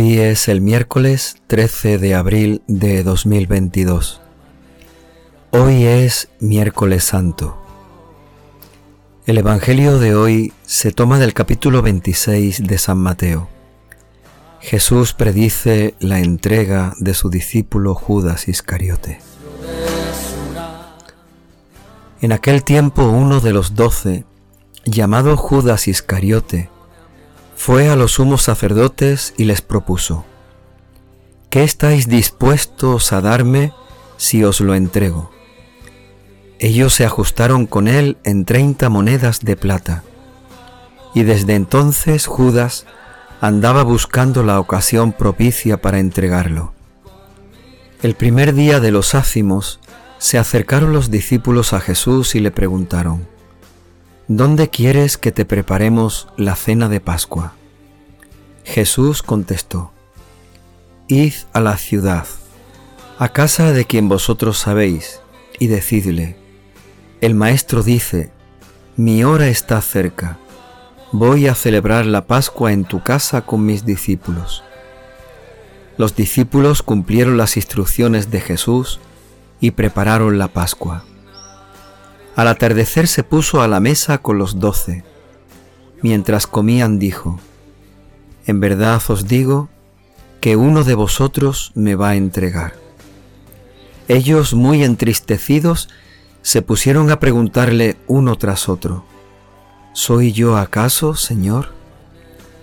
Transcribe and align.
Hoy 0.00 0.18
es 0.18 0.48
el 0.48 0.62
miércoles 0.62 1.36
13 1.48 1.98
de 1.98 2.14
abril 2.14 2.62
de 2.66 3.02
2022. 3.02 4.22
Hoy 5.50 5.84
es 5.84 6.30
miércoles 6.40 7.04
santo. 7.04 7.62
El 9.26 9.36
Evangelio 9.36 9.98
de 9.98 10.14
hoy 10.14 10.54
se 10.64 10.90
toma 10.90 11.18
del 11.18 11.34
capítulo 11.34 11.82
26 11.82 12.66
de 12.66 12.78
San 12.78 12.96
Mateo. 12.96 13.50
Jesús 14.60 15.12
predice 15.12 15.94
la 16.00 16.20
entrega 16.20 16.94
de 16.98 17.12
su 17.12 17.28
discípulo 17.28 17.94
Judas 17.94 18.48
Iscariote. 18.48 19.20
En 22.22 22.32
aquel 22.32 22.64
tiempo 22.64 23.02
uno 23.02 23.40
de 23.40 23.52
los 23.52 23.74
doce, 23.74 24.24
llamado 24.86 25.36
Judas 25.36 25.88
Iscariote, 25.88 26.70
fue 27.62 27.90
a 27.90 27.94
los 27.94 28.12
sumos 28.12 28.40
sacerdotes 28.40 29.34
y 29.36 29.44
les 29.44 29.60
propuso, 29.60 30.24
¿qué 31.50 31.62
estáis 31.62 32.08
dispuestos 32.08 33.12
a 33.12 33.20
darme 33.20 33.74
si 34.16 34.42
os 34.44 34.62
lo 34.62 34.74
entrego? 34.74 35.30
Ellos 36.58 36.94
se 36.94 37.04
ajustaron 37.04 37.66
con 37.66 37.86
él 37.86 38.16
en 38.24 38.46
treinta 38.46 38.88
monedas 38.88 39.40
de 39.40 39.56
plata, 39.56 40.04
y 41.14 41.24
desde 41.24 41.54
entonces 41.54 42.26
Judas 42.26 42.86
andaba 43.42 43.82
buscando 43.82 44.42
la 44.42 44.58
ocasión 44.58 45.12
propicia 45.12 45.82
para 45.82 45.98
entregarlo. 45.98 46.72
El 48.02 48.14
primer 48.14 48.54
día 48.54 48.80
de 48.80 48.90
los 48.90 49.14
ácimos 49.14 49.80
se 50.16 50.38
acercaron 50.38 50.94
los 50.94 51.10
discípulos 51.10 51.74
a 51.74 51.80
Jesús 51.80 52.34
y 52.34 52.40
le 52.40 52.52
preguntaron, 52.52 53.28
¿Dónde 54.32 54.70
quieres 54.70 55.18
que 55.18 55.32
te 55.32 55.44
preparemos 55.44 56.28
la 56.36 56.54
cena 56.54 56.88
de 56.88 57.00
Pascua? 57.00 57.54
Jesús 58.64 59.22
contestó, 59.22 59.92
Id 61.08 61.34
a 61.52 61.60
la 61.60 61.76
ciudad, 61.76 62.26
a 63.18 63.28
casa 63.30 63.72
de 63.72 63.84
quien 63.84 64.08
vosotros 64.08 64.58
sabéis, 64.58 65.20
y 65.58 65.66
decidle, 65.66 66.36
el 67.20 67.34
Maestro 67.34 67.82
dice, 67.82 68.32
mi 68.96 69.24
hora 69.24 69.48
está 69.48 69.80
cerca 69.80 70.38
voy 71.12 71.48
a 71.48 71.54
celebrar 71.54 72.06
la 72.06 72.26
Pascua 72.26 72.72
en 72.72 72.84
tu 72.84 73.02
casa 73.02 73.42
con 73.42 73.64
mis 73.66 73.84
discípulos. 73.84 74.62
Los 75.96 76.14
discípulos 76.14 76.82
cumplieron 76.82 77.36
las 77.36 77.56
instrucciones 77.56 78.30
de 78.30 78.40
Jesús 78.40 79.00
y 79.60 79.72
prepararon 79.72 80.38
la 80.38 80.48
Pascua. 80.48 81.04
Al 82.36 82.48
atardecer 82.48 83.08
se 83.08 83.24
puso 83.24 83.60
a 83.60 83.68
la 83.68 83.80
mesa 83.80 84.18
con 84.18 84.38
los 84.38 84.60
doce. 84.60 85.04
Mientras 86.00 86.46
comían 86.46 86.98
dijo, 86.98 87.40
En 88.50 88.58
verdad 88.58 89.00
os 89.06 89.28
digo 89.28 89.68
que 90.40 90.56
uno 90.56 90.82
de 90.82 90.94
vosotros 90.94 91.70
me 91.76 91.94
va 91.94 92.08
a 92.08 92.16
entregar. 92.16 92.74
Ellos, 94.08 94.54
muy 94.54 94.82
entristecidos, 94.82 95.88
se 96.42 96.60
pusieron 96.60 97.12
a 97.12 97.20
preguntarle 97.20 97.96
uno 98.08 98.34
tras 98.34 98.68
otro, 98.68 99.04
¿Soy 99.92 100.32
yo 100.32 100.56
acaso, 100.56 101.14
Señor? 101.14 101.68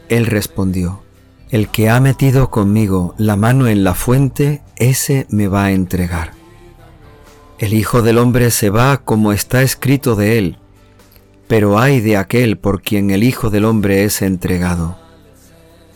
Él 0.09 0.25
respondió, 0.25 1.03
El 1.51 1.69
que 1.69 1.89
ha 1.89 2.01
metido 2.01 2.49
conmigo 2.49 3.15
la 3.17 3.37
mano 3.37 3.69
en 3.69 3.85
la 3.85 3.93
fuente, 3.93 4.63
ese 4.75 5.25
me 5.29 5.47
va 5.47 5.67
a 5.67 5.71
entregar. 5.71 6.33
El 7.59 7.73
Hijo 7.73 8.01
del 8.01 8.17
Hombre 8.17 8.51
se 8.51 8.69
va 8.69 8.97
como 8.97 9.31
está 9.31 9.61
escrito 9.61 10.17
de 10.17 10.37
él, 10.37 10.57
pero 11.47 11.79
ay 11.79 12.01
de 12.01 12.17
aquel 12.17 12.57
por 12.57 12.81
quien 12.81 13.09
el 13.09 13.23
Hijo 13.23 13.49
del 13.49 13.63
Hombre 13.63 14.03
es 14.03 14.21
entregado. 14.21 15.06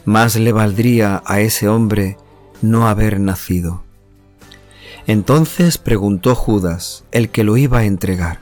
Más 0.06 0.36
le 0.36 0.52
valdría 0.52 1.22
a 1.26 1.40
ese 1.42 1.68
hombre 1.68 2.18
no 2.62 2.88
haber 2.88 3.20
nacido. 3.20 3.84
Entonces 5.08 5.78
preguntó 5.78 6.36
Judas, 6.36 7.04
el 7.12 7.30
que 7.30 7.44
lo 7.44 7.58
iba 7.58 7.80
a 7.80 7.86
entregar, 7.86 8.40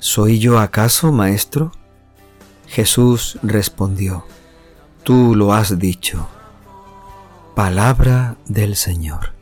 ¿Soy 0.00 0.38
yo 0.38 0.58
acaso, 0.58 1.12
maestro? 1.12 1.72
Jesús 2.66 3.38
respondió, 3.42 4.24
Tú 5.04 5.34
lo 5.34 5.52
has 5.52 5.78
dicho. 5.78 6.26
Palabra 7.54 8.36
del 8.46 8.76
Señor. 8.76 9.34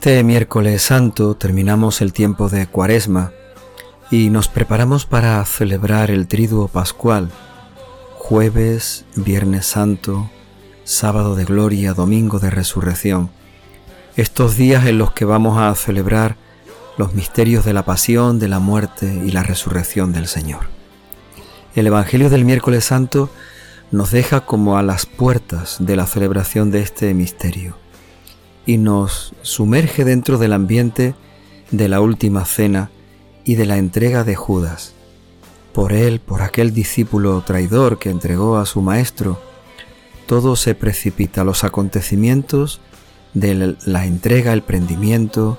Este 0.00 0.24
miércoles 0.24 0.80
santo 0.80 1.34
terminamos 1.34 2.00
el 2.00 2.14
tiempo 2.14 2.48
de 2.48 2.66
Cuaresma 2.66 3.32
y 4.10 4.30
nos 4.30 4.48
preparamos 4.48 5.04
para 5.04 5.44
celebrar 5.44 6.10
el 6.10 6.26
triduo 6.26 6.68
pascual. 6.68 7.28
Jueves, 8.14 9.04
viernes 9.14 9.66
santo, 9.66 10.30
sábado 10.84 11.36
de 11.36 11.44
gloria, 11.44 11.92
domingo 11.92 12.38
de 12.38 12.48
resurrección, 12.48 13.28
estos 14.16 14.56
días 14.56 14.86
en 14.86 14.96
los 14.96 15.12
que 15.12 15.26
vamos 15.26 15.58
a 15.58 15.74
celebrar 15.74 16.36
los 16.96 17.12
misterios 17.12 17.66
de 17.66 17.74
la 17.74 17.84
pasión, 17.84 18.38
de 18.38 18.48
la 18.48 18.58
muerte 18.58 19.22
y 19.26 19.32
la 19.32 19.42
resurrección 19.42 20.14
del 20.14 20.28
Señor. 20.28 20.60
El 21.74 21.86
Evangelio 21.86 22.30
del 22.30 22.46
miércoles 22.46 22.86
santo 22.86 23.28
nos 23.90 24.12
deja 24.12 24.46
como 24.46 24.78
a 24.78 24.82
las 24.82 25.04
puertas 25.04 25.76
de 25.78 25.94
la 25.94 26.06
celebración 26.06 26.70
de 26.70 26.80
este 26.80 27.12
misterio 27.12 27.76
y 28.66 28.76
nos 28.76 29.34
sumerge 29.42 30.04
dentro 30.04 30.38
del 30.38 30.52
ambiente 30.52 31.14
de 31.70 31.88
la 31.88 32.00
última 32.00 32.44
cena 32.44 32.90
y 33.44 33.54
de 33.54 33.66
la 33.66 33.78
entrega 33.78 34.24
de 34.24 34.36
Judas, 34.36 34.92
por 35.72 35.92
él, 35.92 36.20
por 36.20 36.42
aquel 36.42 36.72
discípulo 36.72 37.42
traidor 37.46 37.98
que 37.98 38.10
entregó 38.10 38.58
a 38.58 38.66
su 38.66 38.82
maestro, 38.82 39.40
todo 40.26 40.56
se 40.56 40.74
precipita, 40.74 41.44
los 41.44 41.64
acontecimientos 41.64 42.80
de 43.34 43.76
la 43.84 44.06
entrega, 44.06 44.52
el 44.52 44.62
prendimiento, 44.62 45.58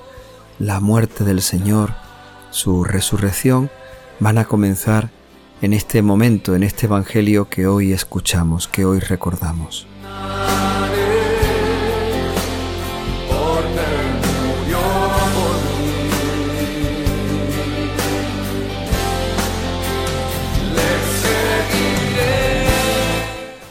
la 0.58 0.80
muerte 0.80 1.24
del 1.24 1.42
Señor, 1.42 1.94
su 2.50 2.84
resurrección, 2.84 3.70
van 4.20 4.38
a 4.38 4.44
comenzar 4.44 5.10
en 5.60 5.72
este 5.72 6.02
momento, 6.02 6.54
en 6.54 6.62
este 6.62 6.86
Evangelio 6.86 7.48
que 7.48 7.66
hoy 7.66 7.92
escuchamos, 7.92 8.68
que 8.68 8.84
hoy 8.84 8.98
recordamos. 9.00 9.86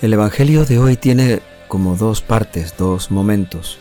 El 0.01 0.13
Evangelio 0.13 0.65
de 0.65 0.79
hoy 0.79 0.97
tiene 0.97 1.43
como 1.67 1.95
dos 1.95 2.21
partes, 2.23 2.73
dos 2.75 3.11
momentos. 3.11 3.77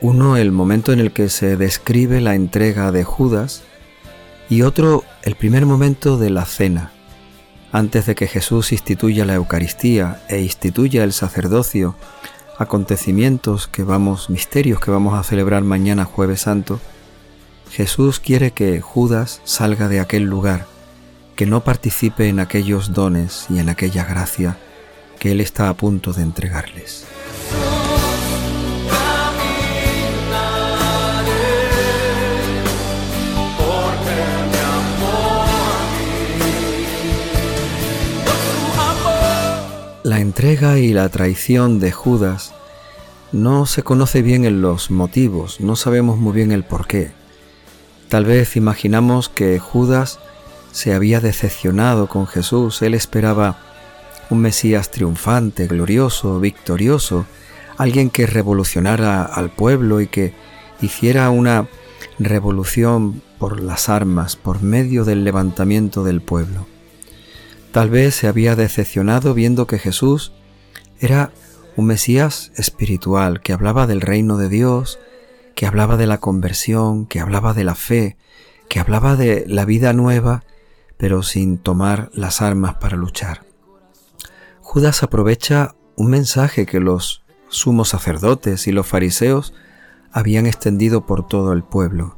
Uno, 0.00 0.36
el 0.36 0.52
momento 0.52 0.92
en 0.92 1.00
el 1.00 1.10
que 1.10 1.28
se 1.30 1.56
describe 1.56 2.20
la 2.20 2.36
entrega 2.36 2.92
de 2.92 3.02
Judas 3.02 3.64
y 4.48 4.62
otro, 4.62 5.02
el 5.24 5.34
primer 5.34 5.66
momento 5.66 6.16
de 6.16 6.30
la 6.30 6.44
cena, 6.44 6.92
antes 7.72 8.06
de 8.06 8.14
que 8.14 8.28
Jesús 8.28 8.70
instituya 8.70 9.24
la 9.24 9.34
Eucaristía 9.34 10.22
e 10.28 10.42
instituya 10.42 11.02
el 11.02 11.12
sacerdocio, 11.12 11.96
acontecimientos 12.56 13.66
que 13.66 13.82
vamos, 13.82 14.30
misterios 14.30 14.78
que 14.78 14.92
vamos 14.92 15.18
a 15.18 15.24
celebrar 15.24 15.64
mañana 15.64 16.04
jueves 16.04 16.42
santo, 16.42 16.78
Jesús 17.72 18.20
quiere 18.20 18.52
que 18.52 18.80
Judas 18.80 19.40
salga 19.42 19.88
de 19.88 19.98
aquel 19.98 20.22
lugar, 20.22 20.66
que 21.34 21.46
no 21.46 21.64
participe 21.64 22.28
en 22.28 22.38
aquellos 22.38 22.92
dones 22.92 23.46
y 23.50 23.58
en 23.58 23.70
aquella 23.70 24.04
gracia 24.04 24.56
que 25.26 25.32
Él 25.32 25.40
está 25.40 25.68
a 25.68 25.74
punto 25.74 26.12
de 26.12 26.22
entregarles. 26.22 27.04
La 40.04 40.20
entrega 40.20 40.78
y 40.78 40.92
la 40.92 41.08
traición 41.08 41.80
de 41.80 41.90
Judas 41.90 42.54
no 43.32 43.66
se 43.66 43.82
conoce 43.82 44.22
bien 44.22 44.44
en 44.44 44.62
los 44.62 44.92
motivos, 44.92 45.60
no 45.60 45.74
sabemos 45.74 46.18
muy 46.18 46.34
bien 46.34 46.52
el 46.52 46.62
por 46.62 46.86
qué. 46.86 47.10
Tal 48.08 48.24
vez 48.24 48.54
imaginamos 48.54 49.28
que 49.28 49.58
Judas 49.58 50.20
se 50.70 50.94
había 50.94 51.20
decepcionado 51.20 52.06
con 52.06 52.28
Jesús, 52.28 52.80
él 52.82 52.94
esperaba 52.94 53.65
un 54.30 54.40
Mesías 54.40 54.90
triunfante, 54.90 55.66
glorioso, 55.66 56.40
victorioso, 56.40 57.26
alguien 57.76 58.10
que 58.10 58.26
revolucionara 58.26 59.22
al 59.22 59.50
pueblo 59.50 60.00
y 60.00 60.06
que 60.06 60.34
hiciera 60.80 61.30
una 61.30 61.68
revolución 62.18 63.22
por 63.38 63.60
las 63.60 63.88
armas, 63.88 64.36
por 64.36 64.62
medio 64.62 65.04
del 65.04 65.24
levantamiento 65.24 66.04
del 66.04 66.22
pueblo. 66.22 66.66
Tal 67.72 67.90
vez 67.90 68.14
se 68.14 68.26
había 68.26 68.56
decepcionado 68.56 69.34
viendo 69.34 69.66
que 69.66 69.78
Jesús 69.78 70.32
era 70.98 71.30
un 71.76 71.86
Mesías 71.86 72.52
espiritual 72.56 73.42
que 73.42 73.52
hablaba 73.52 73.86
del 73.86 74.00
reino 74.00 74.38
de 74.38 74.48
Dios, 74.48 74.98
que 75.54 75.66
hablaba 75.66 75.96
de 75.96 76.06
la 76.06 76.18
conversión, 76.18 77.06
que 77.06 77.20
hablaba 77.20 77.52
de 77.52 77.64
la 77.64 77.74
fe, 77.74 78.16
que 78.68 78.80
hablaba 78.80 79.16
de 79.16 79.44
la 79.46 79.64
vida 79.66 79.92
nueva, 79.92 80.44
pero 80.96 81.22
sin 81.22 81.58
tomar 81.58 82.10
las 82.14 82.40
armas 82.40 82.76
para 82.76 82.96
luchar. 82.96 83.45
Judas 84.68 85.04
aprovecha 85.04 85.76
un 85.94 86.10
mensaje 86.10 86.66
que 86.66 86.80
los 86.80 87.22
sumos 87.48 87.90
sacerdotes 87.90 88.66
y 88.66 88.72
los 88.72 88.84
fariseos 88.84 89.54
habían 90.10 90.44
extendido 90.44 91.06
por 91.06 91.26
todo 91.26 91.52
el 91.52 91.62
pueblo. 91.62 92.16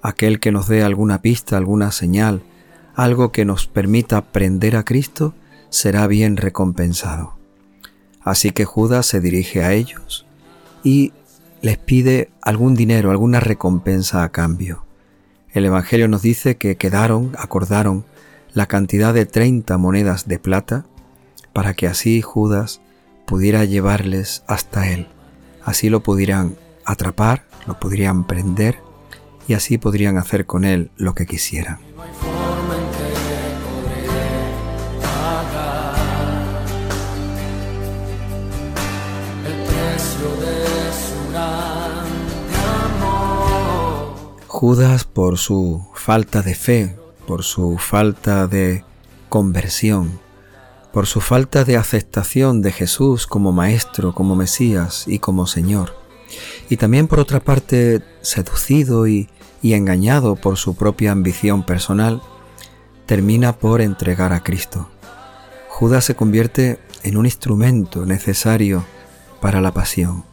Aquel 0.00 0.40
que 0.40 0.50
nos 0.50 0.66
dé 0.66 0.82
alguna 0.82 1.20
pista, 1.20 1.58
alguna 1.58 1.92
señal, 1.92 2.42
algo 2.96 3.32
que 3.32 3.44
nos 3.44 3.66
permita 3.66 4.22
prender 4.22 4.76
a 4.76 4.84
Cristo, 4.84 5.34
será 5.68 6.06
bien 6.06 6.38
recompensado. 6.38 7.36
Así 8.22 8.52
que 8.52 8.64
Judas 8.64 9.04
se 9.04 9.20
dirige 9.20 9.62
a 9.62 9.74
ellos 9.74 10.26
y 10.82 11.12
les 11.60 11.76
pide 11.76 12.30
algún 12.40 12.74
dinero, 12.74 13.10
alguna 13.10 13.40
recompensa 13.40 14.24
a 14.24 14.30
cambio. 14.30 14.86
El 15.52 15.66
Evangelio 15.66 16.08
nos 16.08 16.22
dice 16.22 16.56
que 16.56 16.76
quedaron, 16.76 17.36
acordaron 17.38 18.06
la 18.54 18.66
cantidad 18.66 19.12
de 19.12 19.26
30 19.26 19.76
monedas 19.76 20.26
de 20.26 20.38
plata 20.38 20.86
para 21.54 21.72
que 21.72 21.86
así 21.86 22.20
Judas 22.20 22.82
pudiera 23.24 23.64
llevarles 23.64 24.42
hasta 24.46 24.90
él. 24.90 25.06
Así 25.64 25.88
lo 25.88 26.02
pudieran 26.02 26.56
atrapar, 26.84 27.46
lo 27.66 27.80
podrían 27.80 28.26
prender 28.26 28.80
y 29.48 29.54
así 29.54 29.78
podrían 29.78 30.18
hacer 30.18 30.44
con 30.44 30.66
él 30.66 30.90
lo 30.96 31.14
que 31.14 31.24
quisieran. 31.24 31.78
Judas 44.46 45.04
por 45.04 45.36
su 45.36 45.86
falta 45.94 46.40
de 46.40 46.54
fe, 46.54 46.96
por 47.26 47.42
su 47.42 47.76
falta 47.76 48.46
de 48.46 48.82
conversión, 49.28 50.23
por 50.94 51.08
su 51.08 51.20
falta 51.20 51.64
de 51.64 51.76
aceptación 51.76 52.62
de 52.62 52.70
Jesús 52.70 53.26
como 53.26 53.50
Maestro, 53.50 54.14
como 54.14 54.36
Mesías 54.36 55.06
y 55.08 55.18
como 55.18 55.48
Señor, 55.48 55.92
y 56.70 56.76
también 56.76 57.08
por 57.08 57.18
otra 57.18 57.40
parte 57.40 58.00
seducido 58.22 59.08
y, 59.08 59.28
y 59.60 59.74
engañado 59.74 60.36
por 60.36 60.56
su 60.56 60.76
propia 60.76 61.10
ambición 61.10 61.66
personal, 61.66 62.22
termina 63.06 63.58
por 63.58 63.80
entregar 63.80 64.32
a 64.32 64.44
Cristo. 64.44 64.88
Judas 65.68 66.04
se 66.04 66.14
convierte 66.14 66.78
en 67.02 67.16
un 67.16 67.24
instrumento 67.24 68.06
necesario 68.06 68.84
para 69.40 69.60
la 69.60 69.74
pasión. 69.74 70.24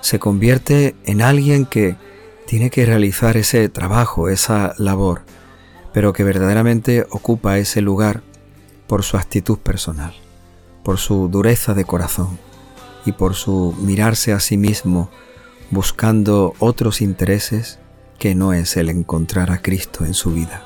Se 0.00 0.18
convierte 0.18 0.96
en 1.04 1.22
alguien 1.22 1.66
que 1.66 1.96
tiene 2.48 2.68
que 2.68 2.84
realizar 2.84 3.36
ese 3.36 3.68
trabajo, 3.68 4.28
esa 4.28 4.74
labor, 4.76 5.22
pero 5.92 6.12
que 6.12 6.24
verdaderamente 6.24 7.06
ocupa 7.10 7.58
ese 7.58 7.80
lugar 7.80 8.24
por 8.86 9.02
su 9.02 9.16
actitud 9.16 9.58
personal, 9.58 10.14
por 10.82 10.98
su 10.98 11.28
dureza 11.28 11.74
de 11.74 11.84
corazón 11.84 12.38
y 13.06 13.12
por 13.12 13.34
su 13.34 13.74
mirarse 13.80 14.32
a 14.32 14.40
sí 14.40 14.56
mismo 14.56 15.10
buscando 15.70 16.54
otros 16.58 17.00
intereses 17.00 17.78
que 18.18 18.34
no 18.34 18.52
es 18.52 18.76
el 18.76 18.88
encontrar 18.88 19.50
a 19.50 19.60
Cristo 19.60 20.04
en 20.04 20.14
su 20.14 20.32
vida. 20.32 20.62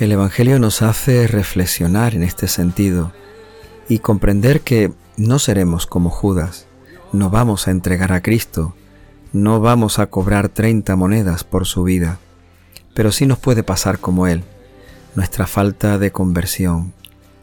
El 0.00 0.12
Evangelio 0.12 0.58
nos 0.58 0.80
hace 0.80 1.26
reflexionar 1.26 2.14
en 2.14 2.22
este 2.22 2.48
sentido 2.48 3.12
y 3.86 3.98
comprender 3.98 4.62
que 4.62 4.92
no 5.18 5.38
seremos 5.38 5.86
como 5.86 6.08
Judas, 6.08 6.66
no 7.12 7.28
vamos 7.28 7.68
a 7.68 7.70
entregar 7.70 8.10
a 8.12 8.22
Cristo, 8.22 8.74
no 9.32 9.60
vamos 9.60 9.98
a 9.98 10.06
cobrar 10.06 10.48
30 10.48 10.96
monedas 10.96 11.44
por 11.44 11.66
su 11.66 11.84
vida, 11.84 12.18
pero 12.94 13.12
sí 13.12 13.26
nos 13.26 13.38
puede 13.38 13.62
pasar 13.62 13.98
como 13.98 14.26
Él, 14.26 14.42
nuestra 15.14 15.46
falta 15.46 15.98
de 15.98 16.10
conversión, 16.10 16.92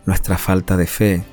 nuestra 0.06 0.38
falta 0.38 0.78
de 0.78 0.88
fe, 0.88 1.24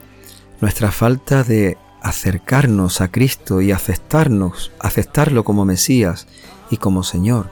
nuestra 0.61 0.91
falta 0.91 1.43
de 1.43 1.77
acercarnos 2.03 3.01
a 3.01 3.11
Cristo 3.11 3.61
y 3.61 3.73
aceptarnos, 3.73 4.73
aceptarlo 4.79 5.43
como 5.43 5.65
Mesías 5.65 6.27
y 6.71 6.77
como 6.77 7.03
Señor, 7.03 7.51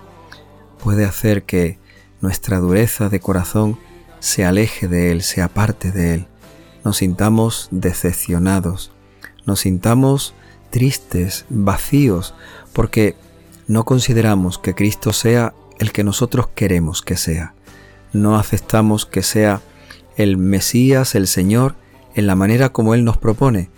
puede 0.82 1.04
hacer 1.04 1.44
que 1.44 1.78
nuestra 2.20 2.58
dureza 2.58 3.08
de 3.08 3.20
corazón 3.20 3.78
se 4.20 4.44
aleje 4.44 4.86
de 4.88 5.10
Él, 5.10 5.22
se 5.22 5.42
aparte 5.42 5.90
de 5.90 6.14
Él. 6.14 6.26
Nos 6.84 6.98
sintamos 6.98 7.68
decepcionados, 7.70 8.92
nos 9.46 9.60
sintamos 9.60 10.34
tristes, 10.72 11.44
vacíos, 11.50 12.34
porque 12.72 13.14
no 13.68 13.84
consideramos 13.84 14.58
que 14.58 14.74
Cristo 14.74 15.12
sea 15.12 15.54
el 15.78 15.92
que 15.92 16.02
nosotros 16.02 16.48
queremos 16.54 17.02
que 17.02 17.16
sea. 17.16 17.54
No 18.12 18.36
aceptamos 18.36 19.06
que 19.06 19.22
sea 19.22 19.60
el 20.16 20.38
Mesías, 20.38 21.14
el 21.14 21.28
Señor, 21.28 21.76
en 22.14 22.26
la 22.26 22.34
manera 22.34 22.70
como 22.70 22.94
Él 22.94 23.04
nos 23.04 23.18
propone. 23.18 23.70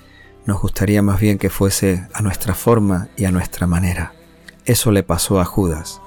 Nos 0.46 0.60
gustaría 0.60 1.02
más 1.02 1.20
bien 1.20 1.36
que 1.36 1.50
fuese 1.50 2.06
a 2.14 2.22
nuestra 2.22 2.54
forma 2.54 3.08
y 3.16 3.24
a 3.24 3.32
nuestra 3.32 3.66
manera. 3.66 4.12
Eso 4.64 4.92
le 4.92 5.02
pasó 5.02 5.40
a 5.40 5.44
Judas. 5.44 6.00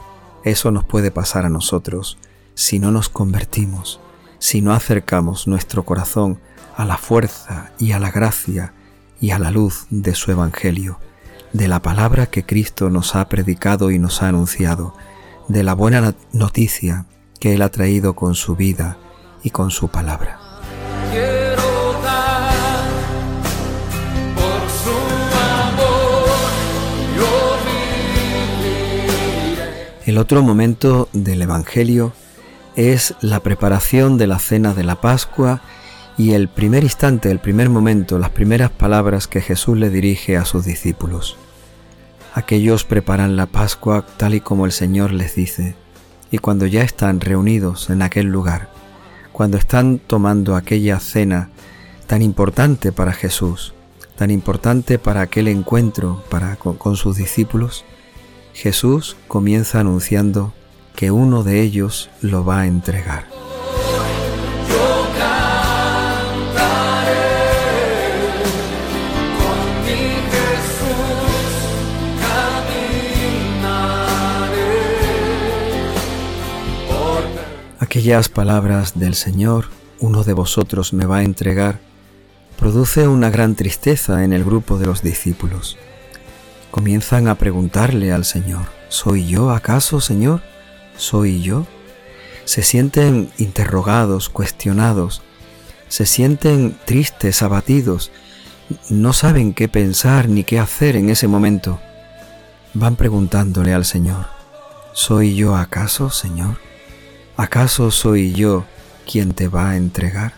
Eso 0.43 0.71
nos 0.71 0.85
puede 0.85 1.11
pasar 1.11 1.45
a 1.45 1.49
nosotros 1.49 2.17
si 2.55 2.79
no 2.79 2.91
nos 2.91 3.09
convertimos, 3.09 3.99
si 4.39 4.61
no 4.61 4.73
acercamos 4.73 5.47
nuestro 5.47 5.83
corazón 5.83 6.39
a 6.75 6.85
la 6.85 6.97
fuerza 6.97 7.71
y 7.77 7.91
a 7.91 7.99
la 7.99 8.09
gracia 8.09 8.73
y 9.19 9.31
a 9.31 9.39
la 9.39 9.51
luz 9.51 9.87
de 9.89 10.15
su 10.15 10.31
Evangelio, 10.31 10.99
de 11.53 11.67
la 11.67 11.81
palabra 11.81 12.27
que 12.27 12.43
Cristo 12.43 12.89
nos 12.89 13.15
ha 13.15 13.27
predicado 13.29 13.91
y 13.91 13.99
nos 13.99 14.21
ha 14.21 14.29
anunciado, 14.29 14.93
de 15.47 15.63
la 15.63 15.73
buena 15.73 16.15
noticia 16.33 17.05
que 17.39 17.53
Él 17.53 17.61
ha 17.61 17.69
traído 17.69 18.15
con 18.15 18.35
su 18.35 18.55
vida 18.55 18.97
y 19.43 19.51
con 19.51 19.71
su 19.71 19.87
palabra. 19.87 20.39
El 30.05 30.17
otro 30.17 30.41
momento 30.41 31.09
del 31.11 31.41
Evangelio 31.41 32.13
es 32.77 33.13
la 33.19 33.41
preparación 33.41 34.17
de 34.17 34.27
la 34.27 34.39
cena 34.39 34.73
de 34.73 34.83
la 34.83 35.01
Pascua 35.01 35.61
y 36.17 36.33
el 36.33 36.47
primer 36.47 36.83
instante, 36.83 37.29
el 37.29 37.39
primer 37.39 37.69
momento, 37.69 38.17
las 38.17 38.31
primeras 38.31 38.71
palabras 38.71 39.27
que 39.27 39.39
Jesús 39.39 39.77
le 39.77 39.91
dirige 39.91 40.35
a 40.35 40.45
sus 40.45 40.65
discípulos. 40.65 41.37
Aquellos 42.33 42.83
preparan 42.83 43.35
la 43.35 43.45
Pascua 43.45 44.03
tal 44.17 44.33
y 44.33 44.41
como 44.41 44.65
el 44.65 44.71
Señor 44.71 45.11
les 45.11 45.35
dice, 45.35 45.75
y 46.31 46.39
cuando 46.39 46.65
ya 46.65 46.81
están 46.81 47.21
reunidos 47.21 47.91
en 47.91 48.01
aquel 48.01 48.27
lugar, 48.27 48.69
cuando 49.31 49.57
están 49.57 49.99
tomando 49.99 50.55
aquella 50.55 50.99
cena 50.99 51.51
tan 52.07 52.23
importante 52.23 52.91
para 52.91 53.13
Jesús, 53.13 53.75
tan 54.15 54.31
importante 54.31 54.97
para 54.97 55.21
aquel 55.21 55.47
encuentro 55.47 56.23
para, 56.29 56.55
con, 56.55 56.77
con 56.77 56.95
sus 56.95 57.17
discípulos, 57.17 57.85
Jesús 58.53 59.17
comienza 59.27 59.79
anunciando 59.79 60.53
que 60.95 61.11
uno 61.11 61.43
de 61.43 61.61
ellos 61.61 62.09
lo 62.21 62.43
va 62.43 62.61
a 62.61 62.67
entregar. 62.67 63.27
Aquellas 77.79 78.27
palabras 78.27 78.97
del 78.97 79.13
Señor, 79.13 79.65
uno 79.99 80.23
de 80.23 80.33
vosotros 80.33 80.93
me 80.93 81.05
va 81.05 81.17
a 81.17 81.23
entregar, 81.23 81.79
produce 82.57 83.07
una 83.07 83.29
gran 83.29 83.53
tristeza 83.53 84.23
en 84.23 84.33
el 84.33 84.43
grupo 84.43 84.79
de 84.79 84.87
los 84.87 85.03
discípulos. 85.03 85.77
Comienzan 86.71 87.27
a 87.27 87.35
preguntarle 87.35 88.11
al 88.11 88.25
Señor, 88.25 88.65
¿soy 88.89 89.27
yo 89.27 89.51
acaso, 89.51 90.01
Señor? 90.01 90.41
¿Soy 90.95 91.43
yo? 91.43 91.67
Se 92.45 92.63
sienten 92.63 93.29
interrogados, 93.37 94.29
cuestionados, 94.29 95.21
se 95.87 96.07
sienten 96.07 96.75
tristes, 96.85 97.43
abatidos, 97.43 98.11
no 98.89 99.13
saben 99.13 99.53
qué 99.53 99.67
pensar 99.67 100.29
ni 100.29 100.43
qué 100.43 100.57
hacer 100.57 100.95
en 100.95 101.11
ese 101.11 101.27
momento. 101.27 101.79
Van 102.73 102.95
preguntándole 102.95 103.75
al 103.75 103.85
Señor, 103.85 104.25
¿soy 104.93 105.35
yo 105.35 105.55
acaso, 105.55 106.09
Señor? 106.09 106.57
¿acaso 107.37 107.91
soy 107.91 108.33
yo 108.33 108.65
quien 109.09 109.33
te 109.33 109.47
va 109.47 109.69
a 109.69 109.77
entregar? 109.77 110.33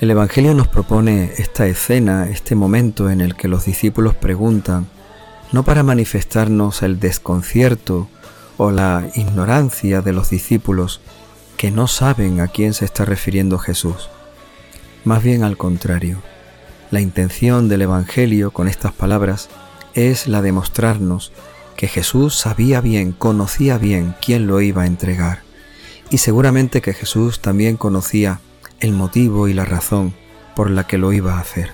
El 0.00 0.12
Evangelio 0.12 0.54
nos 0.54 0.68
propone 0.68 1.32
esta 1.38 1.66
escena, 1.66 2.28
este 2.30 2.54
momento 2.54 3.10
en 3.10 3.20
el 3.20 3.34
que 3.34 3.48
los 3.48 3.64
discípulos 3.64 4.14
preguntan, 4.14 4.86
no 5.52 5.64
para 5.64 5.82
manifestarnos 5.82 6.82
el 6.82 7.00
desconcierto 7.00 8.08
o 8.58 8.70
la 8.70 9.08
ignorancia 9.16 10.00
de 10.00 10.12
los 10.12 10.30
discípulos 10.30 11.00
que 11.56 11.72
no 11.72 11.88
saben 11.88 12.40
a 12.40 12.46
quién 12.46 12.74
se 12.74 12.84
está 12.84 13.04
refiriendo 13.04 13.58
Jesús, 13.58 14.08
más 15.08 15.22
bien 15.22 15.42
al 15.42 15.56
contrario, 15.56 16.20
la 16.90 17.00
intención 17.00 17.70
del 17.70 17.80
Evangelio 17.80 18.50
con 18.50 18.68
estas 18.68 18.92
palabras 18.92 19.48
es 19.94 20.28
la 20.28 20.42
de 20.42 20.52
mostrarnos 20.52 21.32
que 21.78 21.88
Jesús 21.88 22.34
sabía 22.34 22.82
bien, 22.82 23.12
conocía 23.12 23.78
bien 23.78 24.14
quién 24.20 24.46
lo 24.46 24.60
iba 24.60 24.82
a 24.82 24.86
entregar. 24.86 25.40
Y 26.10 26.18
seguramente 26.18 26.82
que 26.82 26.92
Jesús 26.92 27.40
también 27.40 27.78
conocía 27.78 28.40
el 28.80 28.92
motivo 28.92 29.48
y 29.48 29.54
la 29.54 29.64
razón 29.64 30.12
por 30.54 30.68
la 30.68 30.86
que 30.86 30.98
lo 30.98 31.10
iba 31.14 31.36
a 31.36 31.40
hacer. 31.40 31.70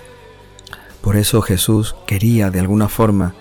Por 1.00 1.16
eso 1.16 1.42
Jesús 1.42 1.96
quería 2.06 2.52
de 2.52 2.60
alguna 2.60 2.88
forma 2.88 3.34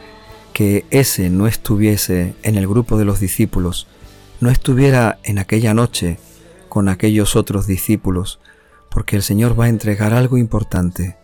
que 0.53 0.87
ese 0.89 1.29
no 1.29 1.45
estuviese 1.45 2.33
en 2.41 2.55
el 2.55 2.67
grupo 2.67 2.97
de 2.97 3.05
los 3.05 3.19
discípulos, 3.19 3.85
no 4.39 4.49
estuviera 4.49 5.19
en 5.21 5.37
aquella 5.37 5.75
noche 5.75 6.17
con 6.67 6.89
aquellos 6.89 7.35
otros 7.35 7.67
discípulos, 7.67 8.39
porque 8.93 9.15
el 9.15 9.23
Señor 9.23 9.59
va 9.59 9.65
a 9.65 9.69
entregar 9.69 10.13
algo 10.13 10.37
importante, 10.37 11.17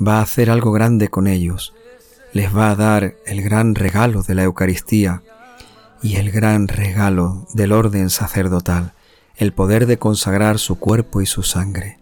va 0.00 0.18
a 0.18 0.22
hacer 0.22 0.50
algo 0.50 0.72
grande 0.72 1.08
con 1.08 1.26
ellos, 1.26 1.74
les 2.32 2.56
va 2.56 2.70
a 2.70 2.76
dar 2.76 3.14
el 3.26 3.42
gran 3.42 3.74
regalo 3.74 4.22
de 4.22 4.34
la 4.34 4.44
Eucaristía 4.44 5.22
y 6.02 6.16
el 6.16 6.30
gran 6.30 6.66
regalo 6.66 7.46
del 7.52 7.72
orden 7.72 8.08
sacerdotal, 8.08 8.94
el 9.36 9.52
poder 9.52 9.86
de 9.86 9.98
consagrar 9.98 10.58
su 10.58 10.78
cuerpo 10.78 11.20
y 11.20 11.26
su 11.26 11.42
sangre. 11.42 11.98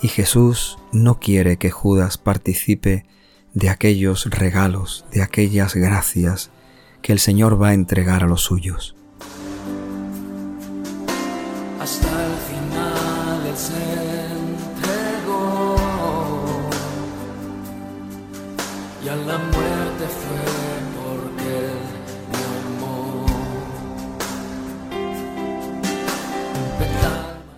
Y 0.00 0.08
Jesús 0.08 0.78
no 0.92 1.20
quiere 1.20 1.58
que 1.58 1.70
Judas 1.70 2.16
participe 2.16 3.04
de 3.52 3.68
aquellos 3.68 4.30
regalos, 4.30 5.04
de 5.12 5.22
aquellas 5.22 5.74
gracias 5.74 6.50
que 7.02 7.12
el 7.12 7.18
Señor 7.18 7.60
va 7.60 7.68
a 7.68 7.74
entregar 7.74 8.24
a 8.24 8.26
los 8.26 8.42
suyos. 8.42 8.94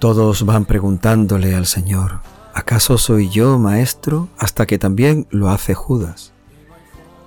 Todos 0.01 0.47
van 0.47 0.65
preguntándole 0.65 1.55
al 1.55 1.67
Señor, 1.67 2.21
¿acaso 2.55 2.97
soy 2.97 3.29
yo 3.29 3.59
maestro? 3.59 4.31
Hasta 4.39 4.65
que 4.65 4.79
también 4.79 5.27
lo 5.29 5.51
hace 5.51 5.75
Judas. 5.75 6.33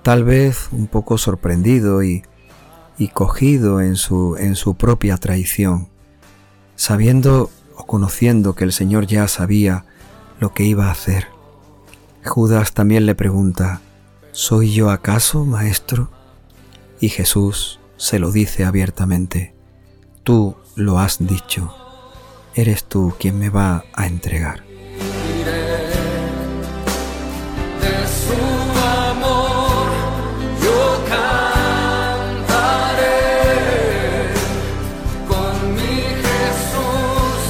Tal 0.02 0.24
vez 0.24 0.70
un 0.72 0.88
poco 0.88 1.16
sorprendido 1.16 2.02
y, 2.02 2.24
y 2.98 3.08
cogido 3.08 3.80
en 3.80 3.94
su, 3.94 4.34
en 4.38 4.56
su 4.56 4.74
propia 4.74 5.18
traición, 5.18 5.86
sabiendo 6.74 7.48
o 7.76 7.86
conociendo 7.86 8.56
que 8.56 8.64
el 8.64 8.72
Señor 8.72 9.06
ya 9.06 9.28
sabía 9.28 9.84
lo 10.40 10.52
que 10.52 10.64
iba 10.64 10.88
a 10.88 10.90
hacer. 10.90 11.28
Judas 12.24 12.72
también 12.72 13.06
le 13.06 13.14
pregunta, 13.14 13.82
¿Soy 14.32 14.72
yo 14.72 14.90
acaso, 14.90 15.44
maestro? 15.44 16.10
Y 16.98 17.08
Jesús 17.08 17.78
se 17.96 18.18
lo 18.18 18.32
dice 18.32 18.64
abiertamente, 18.64 19.54
Tú 20.24 20.56
lo 20.74 20.98
has 20.98 21.24
dicho, 21.24 21.72
eres 22.54 22.84
tú 22.84 23.14
quien 23.18 23.38
me 23.38 23.50
va 23.50 23.84
a 23.92 24.06
entregar. 24.06 24.62
De 27.80 28.06
su 28.06 28.32
amor 28.80 29.88
yo 30.62 31.04
cantaré, 31.08 32.44
con 35.28 35.74
mi 35.74 35.98
Jesús 36.24 37.40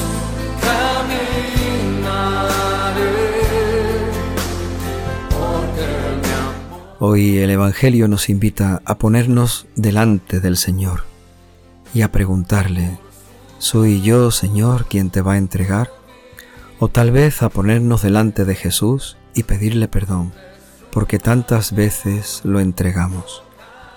caminaré, 0.62 2.02
porque 5.30 5.84
Él 5.84 6.16
me 6.23 6.32
amó. 6.34 6.96
Hoy 7.00 7.38
el 7.38 7.50
Evangelio 7.50 8.08
nos 8.08 8.28
invita 8.30 8.80
a 8.84 8.99
ponernos 8.99 9.66
delante 9.76 10.40
del 10.40 10.56
Señor 10.56 11.04
y 11.92 12.02
a 12.02 12.11
preguntarle, 12.11 12.99
¿soy 13.64 14.02
yo, 14.02 14.30
Señor, 14.30 14.85
quien 14.85 15.09
te 15.09 15.23
va 15.23 15.33
a 15.33 15.38
entregar? 15.38 15.90
O 16.80 16.88
tal 16.88 17.11
vez 17.11 17.42
a 17.42 17.49
ponernos 17.49 18.02
delante 18.02 18.44
de 18.44 18.54
Jesús 18.54 19.16
y 19.35 19.44
pedirle 19.44 19.88
perdón, 19.88 20.35
porque 20.92 21.18
tantas 21.18 21.73
veces 21.73 22.42
lo 22.44 22.61
entregamos, 22.61 23.42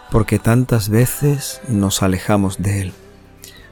porque 0.10 0.40
tantas 0.40 0.88
veces 0.88 1.60
nos 1.68 2.02
alejamos 2.02 2.60
de 2.60 2.82
Él, 2.82 2.94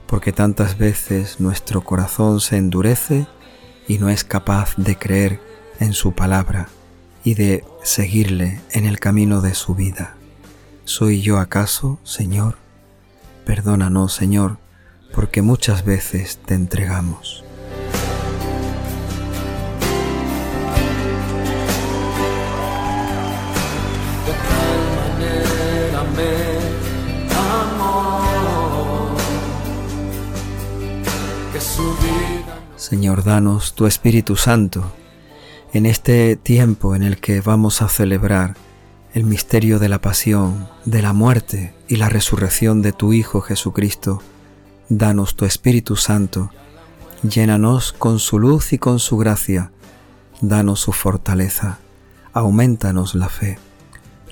porque 0.06 0.34
tantas 0.34 0.78
veces 0.78 1.40
nuestro 1.40 1.80
corazón 1.80 2.42
se 2.42 2.58
endurece 2.58 3.26
y 3.88 3.98
no 3.98 4.10
es 4.10 4.26
capaz 4.26 4.76
de 4.76 4.98
creer 4.98 5.40
en 5.80 5.94
su 5.94 6.12
palabra 6.12 6.68
y 7.24 7.36
de 7.36 7.64
seguirle 7.84 8.60
en 8.72 8.86
el 8.86 9.00
camino 9.00 9.40
de 9.40 9.56
su 9.56 9.76
vida. 9.76 10.18
¿Soy 10.84 11.22
yo 11.22 11.40
acaso, 11.40 12.00
Señor? 12.04 12.58
Perdónanos, 13.46 14.12
Señor, 14.12 14.58
porque 15.16 15.42
muchas 15.42 15.86
veces 15.86 16.40
te 16.46 16.54
entregamos. 16.54 17.46
Señor, 32.76 33.24
danos 33.24 33.74
tu 33.74 33.88
Espíritu 33.88 34.36
Santo 34.36 34.92
en 35.74 35.86
este 35.88 36.36
tiempo 36.36 36.94
en 36.94 37.02
el 37.02 37.18
que 37.18 37.42
vamos 37.42 37.82
a 37.82 37.88
celebrar 37.88 38.56
el 39.14 39.24
misterio 39.24 39.80
de 39.80 39.90
la 39.90 40.00
pasión, 40.02 40.68
de 40.84 41.02
la 41.02 41.14
muerte 41.14 41.74
y 41.88 41.96
la 41.96 42.10
resurrección 42.10 42.82
de 42.82 42.92
tu 42.92 43.14
Hijo 43.14 43.42
Jesucristo. 43.42 44.22
Danos 44.90 45.36
tu 45.36 45.46
Espíritu 45.46 45.96
Santo, 45.96 46.52
llénanos 47.24 47.92
con 47.92 48.20
su 48.20 48.38
luz 48.38 48.72
y 48.72 48.78
con 48.78 49.00
su 49.00 49.18
gracia, 49.18 49.72
danos 50.42 50.80
su 50.80 50.92
fortaleza, 50.92 51.80
aumentanos 52.34 53.16
la 53.16 53.28
fe. 53.30 53.58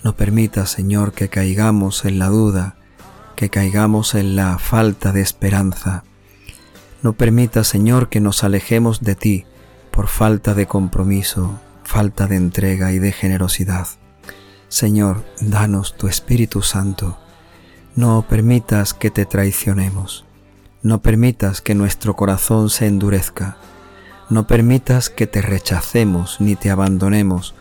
No 0.03 0.15
permita, 0.15 0.67
Señor, 0.67 1.13
que 1.13 1.27
caigamos 1.27 2.05
en 2.05 2.19
la 2.19 2.27
duda, 2.27 2.75
que 3.36 3.50
caigamos 3.50 4.13
en 4.13 4.36
la 4.36 4.60
falta 4.60 5.12
de 5.12 5.22
esperanza. 5.22 6.03
No 7.01 7.13
permita, 7.13 7.63
Señor, 7.63 8.10
que 8.10 8.19
nos 8.19 8.43
alejemos 8.43 9.01
de 9.01 9.15
ti 9.15 9.45
por 9.89 10.07
falta 10.07 10.53
de 10.53 10.67
compromiso, 10.67 11.60
falta 11.83 12.27
de 12.27 12.36
entrega 12.36 12.91
y 12.91 13.00
de 13.00 13.12
generosidad. 13.12 13.88
Señor, 14.67 15.24
danos 15.41 15.98
tu 15.98 16.07
Espíritu 16.07 16.62
Santo. 16.62 17.17
No 17.95 18.24
permitas 18.27 18.93
que 18.93 19.10
te 19.10 19.25
traicionemos. 19.25 20.25
No 20.83 21.01
permitas 21.01 21.61
que 21.61 21.75
nuestro 21.75 22.17
corazón 22.17 22.69
se 22.69 22.87
endurezca. 22.87 23.55
No 24.29 24.47
permitas 24.47 25.09
que 25.09 25.27
te 25.27 25.41
rechacemos 25.41 26.41
ni 26.41 26.57
te 26.57 26.71
abandonemos 26.71 27.55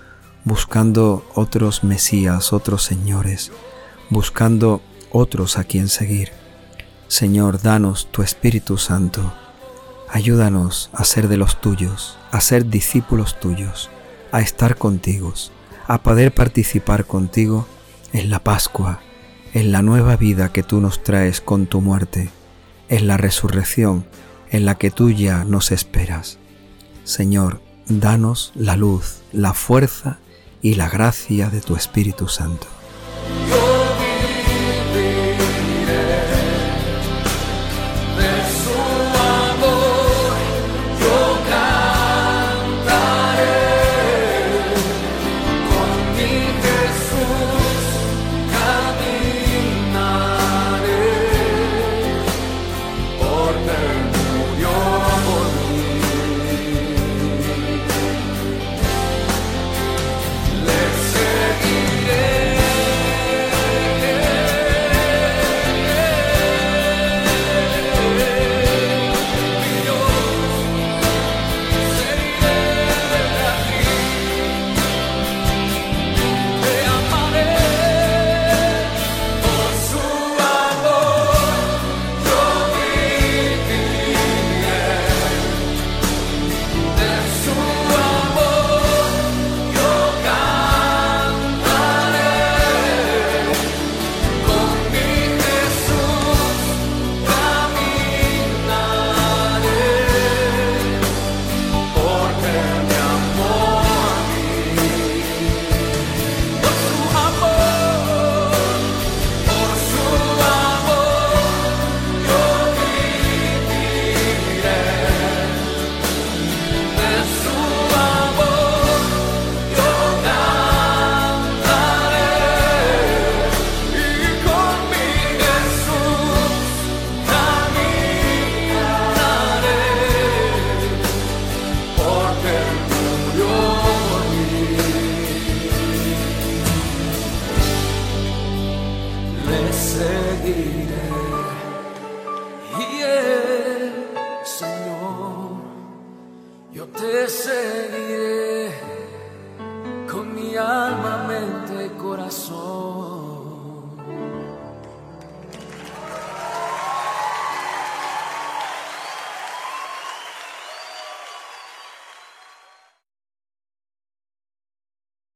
buscando 0.44 1.24
otros 1.36 1.84
Mesías, 1.84 2.52
otros 2.52 2.82
señores, 2.82 3.52
buscando 4.10 4.82
otros 5.12 5.56
a 5.56 5.62
quien 5.62 5.86
seguir. 5.88 6.32
Señor, 7.06 7.62
danos 7.62 8.08
tu 8.10 8.22
Espíritu 8.22 8.76
Santo. 8.76 9.32
Ayúdanos 10.10 10.90
a 10.92 11.04
ser 11.04 11.28
de 11.28 11.36
los 11.36 11.60
tuyos, 11.60 12.18
a 12.32 12.40
ser 12.40 12.66
discípulos 12.66 13.38
tuyos, 13.38 13.88
a 14.32 14.40
estar 14.40 14.76
contigo, 14.76 15.32
a 15.86 16.02
poder 16.02 16.34
participar 16.34 17.04
contigo 17.04 17.68
en 18.12 18.30
la 18.30 18.40
Pascua, 18.40 18.98
en 19.54 19.70
la 19.70 19.80
nueva 19.80 20.16
vida 20.16 20.50
que 20.50 20.64
tú 20.64 20.80
nos 20.80 21.04
traes 21.04 21.40
con 21.40 21.66
tu 21.66 21.80
muerte, 21.80 22.30
en 22.92 23.08
la 23.08 23.16
resurrección 23.16 24.04
en 24.50 24.66
la 24.66 24.74
que 24.74 24.90
tú 24.90 25.10
ya 25.10 25.44
nos 25.44 25.72
esperas. 25.72 26.38
Señor, 27.04 27.62
danos 27.88 28.52
la 28.54 28.76
luz, 28.76 29.22
la 29.32 29.54
fuerza 29.54 30.18
y 30.60 30.74
la 30.74 30.90
gracia 30.90 31.48
de 31.48 31.62
tu 31.62 31.74
Espíritu 31.74 32.28
Santo. 32.28 32.66